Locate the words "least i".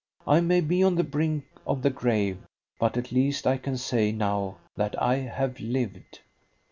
3.11-3.57